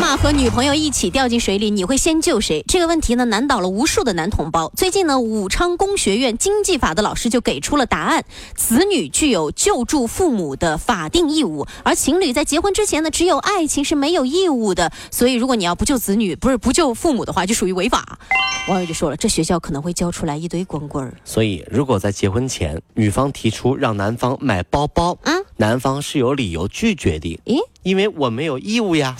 [0.00, 2.64] 妈妈和女朋友一起掉进水里，你会先救谁？
[2.68, 4.70] 这个问题呢，难倒了无数的男同胞。
[4.76, 14.92] 最近呢，武昌工学院经济法的老师就给出了答案：子女具有救助父母的法定义务，而情侣在结婚之前呢，只有爱情是没有义务的。
[15.10, 18.20] 所以，如果你要不救子女，不是不救父母的话，就属于违法。
[18.68, 21.12] 网友就说了，这学校可能会教出来一堆光棍儿。
[21.24, 29.16] 所以，如果在结婚前，女方提出让男方买包包，嗯男方是有理由拒绝的，咦，因为我没有义务呀。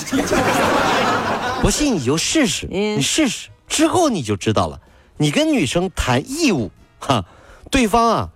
[1.61, 4.79] 不信你就试试，嗯你试试之后你就知道了。
[5.17, 7.25] 你跟女生谈义务，哈，
[7.71, 8.29] 对方啊，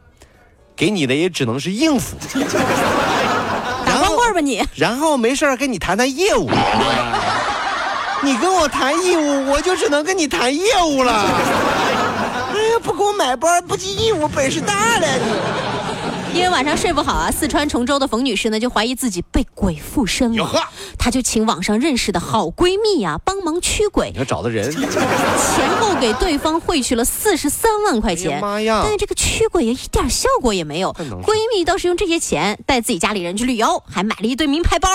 [0.75, 2.17] 给你的也只能是应付，
[3.87, 4.63] 打光棍儿吧你！
[4.75, 6.51] 然后没事儿跟你谈谈业务。
[8.25, 11.13] 你跟我谈义务，我就只能跟你谈业务了。
[11.13, 15.25] 哎呀，不给我买包，不尽义务，本事大了你。
[16.35, 20.51] 因为晚上睡不好啊，四川崇州的冯女士呢就怀疑自己被鬼附身了
[20.99, 28.41] 她就请网上认识的好闺蜜呀、帮忙驱鬼你，要找的人， 前后给对方汇去了四十三万块哎呀钱。
[28.41, 28.93] 妈呀但！
[28.93, 30.93] 是这个驱鬼也一点效果也没有。
[31.23, 34.89] 闺蜜倒是用这些钱带自己家里人去旅游，还买了一堆名牌包，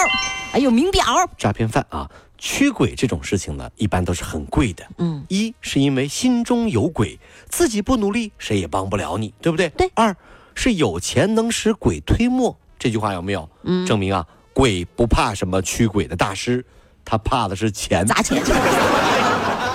[0.51, 1.03] 还有名表。
[1.37, 4.83] 诈骗犯啊，驱鬼这种事情呢，一般都是很贵的。
[4.97, 9.69] 嗯，一是因为心中有鬼，自己不努力，谁也帮不了你，对不对？
[9.69, 10.15] 对二
[10.57, 13.47] 是有钱能使鬼推磨，这句话有没有？
[13.63, 16.65] 嗯证明啊，鬼不怕什么驱鬼的大师，
[17.05, 18.03] 他怕的是钱。
[18.05, 18.41] 砸钱。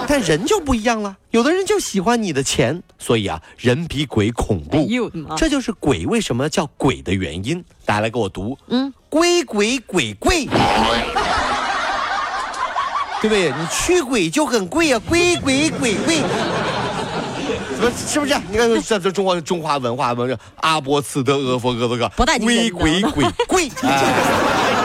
[0.08, 4.84] 但人就不一样了，有的人就喜欢你的钱，所以啊，人比鬼恐怖。
[5.36, 7.64] 这就是鬼为什么叫鬼的原因。
[7.86, 10.46] 大家来给我读，嗯，鬼鬼鬼贵，
[13.22, 13.50] 对不对？
[13.52, 16.20] 你驱鬼就很贵啊、鬼鬼鬼贵。
[17.90, 18.34] 是不是？
[18.50, 24.04] 你看这这中国中华文化文阿波茨德阿佛哥这个不带鬼鬼鬼贵，哎，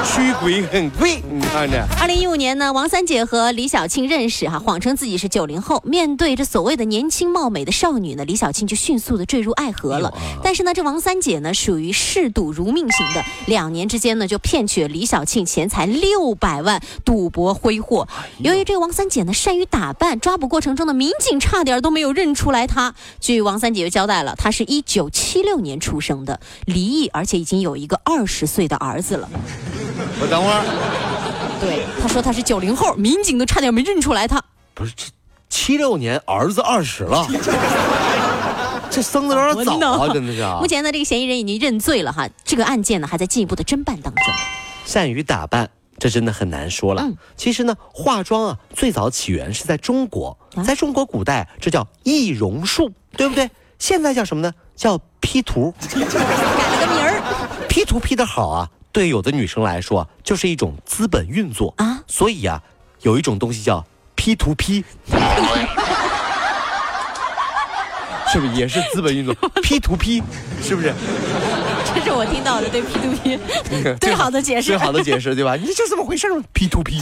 [0.06, 1.86] 驱鬼很贵，你看着。
[2.00, 5.82] 二零一五年呢，王三姐和李小庆认识哈，谎称自己是九零后。
[5.86, 10.14] 面对这所谓的年轻貌美的少女呢，李小庆就迅速的坠入爱河了。
[10.44, 18.08] 但是呢，这王三姐呢属于嗜赌如命型的，两年之间呢就骗取了李小庆钱财六百万，赌博挥霍。
[18.40, 22.87] 由于这个王三姐呢善于打扮，抓捕过程中的民警差点都没有认出来她。
[23.20, 29.30] 据王三姐就交代了，她是一九七六年出生的，离异，而且已经有一个二十岁的儿子了。
[30.22, 30.64] 我等会儿，
[31.60, 34.42] 对，她说她是九零后，民警都差点没认出来她。
[34.74, 35.06] 不是这
[35.50, 37.28] 七六年儿子二十了，
[38.92, 40.68] 这生的有点早啊，真的是啊目。
[40.68, 44.24] 前呢，这个嫌疑人已经认罪了哈，这个案件呢还在进一步的侦办当中。
[44.86, 45.70] 善于打扮，
[46.00, 47.02] 这真的很难说了。
[47.04, 53.50] 嗯其实呢，化妆啊，最早起源是在中国，啊在中国古代这叫易容术，对不对？
[53.80, 54.54] 现在叫什么呢？
[54.76, 55.74] 叫 P 图。
[55.90, 56.06] 改了
[56.80, 57.22] 个名儿
[57.68, 62.04] P 图 P 的好啊，对有的女生来说啊，就是一种资本运作啊。
[62.08, 62.62] 所以啊，
[63.02, 63.86] 有一种东西叫
[64.16, 64.84] P 图 P。
[68.30, 69.34] 是不是也是资本运作
[69.64, 70.22] ？P 图 P，
[70.62, 70.94] 是不是？
[71.98, 73.40] 这是我听到的对 P to P
[74.00, 74.78] 最好的解释最。
[74.78, 75.56] 好的解释，对吧？
[75.60, 77.02] 你就这么回事儿 P to P。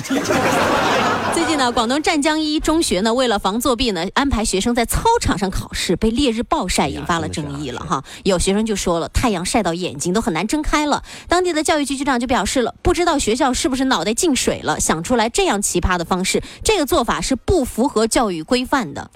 [1.33, 8.01] 最近呢，广东湛江一中学呢，为了防作弊呢，安排学生在操场上考试，被烈日暴晒引发了争议了哈。
[8.23, 11.03] 有学生就说了，太阳晒到眼睛都很难睁开了。
[11.27, 19.11] 当地的教育局局长就表示了，不知道学校是不是脑袋进水了，想出来这样奇葩的方式，这个做法是不符合教育规范的。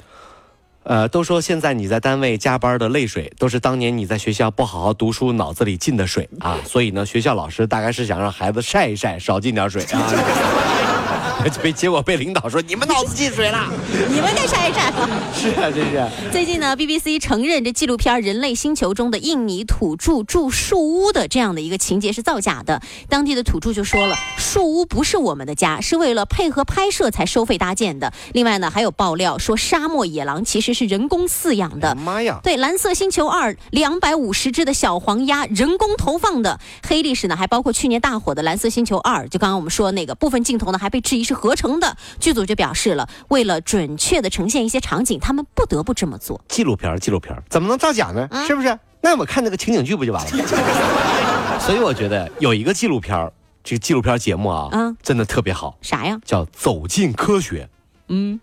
[0.90, 6.58] 呃，都说现在你在单位加班的泪水，都是当年你在学校不好好读书脑子里进的水啊。
[6.66, 10.99] 所以呢，学校老师大概是想让孩子晒一晒，少进点水啊。
[11.62, 13.72] 被结果被领导说你们脑子进水了。
[14.09, 14.91] 你们该晒一晒。
[15.34, 16.07] 是啊，真是。
[16.31, 22.81] 最近呢，BBC 承认这纪录片《人类星球》中的印尼土著住树屋的这样的一个情节是造假的。
[23.07, 28.12] 当地的土著就说了，树屋不是我们的家，是为了配合拍摄才收费搭建的。
[28.33, 31.95] 另外呢，还有爆料说沙漠野狼其实是人工饲养的。
[31.95, 32.39] 妈呀！
[32.44, 41.98] 对，《蓝色星球二》两百五十只的小黄鸭人工投放的黑历史呢，还包括去年大火的《蓝色星球二》，就刚刚我们说那个部分镜头呢，还被质疑是合成的。
[42.20, 46.40] 剧组就表示了，为了准确的呈现一些场景，他们不得不这么做。
[46.48, 48.28] 纪录片儿，纪录片儿怎么能造假呢？
[48.30, 48.78] 啊是不是？
[49.02, 51.58] 那我们看那个情景剧不就完了吗？
[51.60, 53.34] 所以我觉得有一个纪录片儿，
[53.64, 56.20] 这个纪录片儿节目啊，啊真的特别好，啥呀？
[56.24, 57.64] 叫《走进科学》，
[58.10, 58.40] 嗯，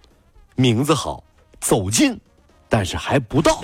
[0.57, 1.23] 名字好，
[1.61, 2.19] 走进，
[2.69, 3.63] 但是还不到。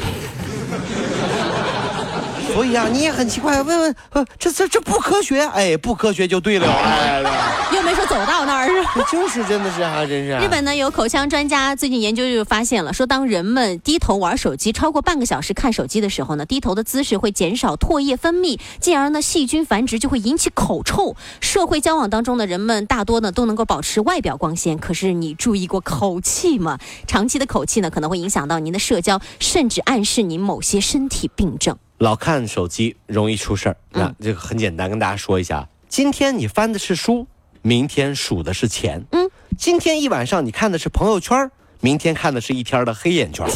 [2.55, 7.23] 所以啊，你也很奇怪，问问，呃，这这这不科学，哎，不科学就对了，哎，
[7.75, 9.06] 又没说走到那儿是吧？
[9.11, 10.37] 就是真的是啊，真是。
[10.44, 21.17] 日本呢有口腔专家最近研究就发现了，说当人们低头玩手机超过半个小时看手机的时候呢，低头的姿势会减少唾液分泌，进而呢细菌繁殖就会引起口臭。
[21.41, 26.79] 社会交往当中的，人们大多呢都能够保持外表光鲜，可是你注意过口气吗？
[27.06, 31.79] 长期的口气呢可能会影响到您的社交，甚至暗示您某些身体病症。
[32.03, 35.69] 老看手机容易出事儿，那这个很简单，跟大家说一下。
[35.89, 37.29] 今天你翻的是书，
[37.63, 39.01] 明天数的是钱。
[39.13, 43.47] 嗯，今天一晚上你看的是朋友圈，明天看的是一天的黑眼圈。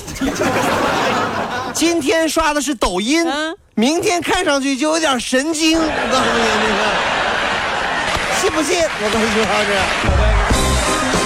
[1.75, 3.27] 今天刷的是抖音，
[3.75, 5.77] 明天看上去就有点神经。
[5.77, 6.47] 我告诉你，
[8.41, 8.81] 信不信？
[8.81, 11.26] 我告诉你，这。